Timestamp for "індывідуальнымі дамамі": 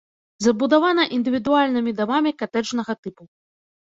1.17-2.31